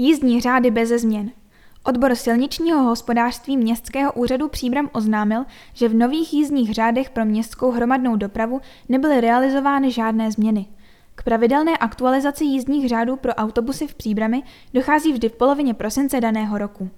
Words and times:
Jízdní 0.00 0.40
řády 0.40 0.70
beze 0.70 0.98
změn. 0.98 1.30
Odbor 1.84 2.14
silničního 2.14 2.82
hospodářství 2.82 3.56
Městského 3.56 4.12
úřadu 4.12 4.48
Příbram 4.48 4.90
oznámil, 4.92 5.44
že 5.74 5.88
v 5.88 5.94
nových 5.94 6.34
jízdních 6.34 6.74
řádech 6.74 7.10
pro 7.10 7.24
městskou 7.24 7.70
hromadnou 7.70 8.16
dopravu 8.16 8.60
nebyly 8.88 9.20
realizovány 9.20 9.92
žádné 9.92 10.30
změny. 10.30 10.66
K 11.14 11.22
pravidelné 11.22 11.76
aktualizaci 11.76 12.44
jízdních 12.44 12.88
řádů 12.88 13.16
pro 13.16 13.34
autobusy 13.34 13.86
v 13.86 13.94
Příbrami 13.94 14.42
dochází 14.74 15.12
vždy 15.12 15.28
v 15.28 15.36
polovině 15.36 15.74
prosince 15.74 16.20
daného 16.20 16.58
roku. 16.58 16.90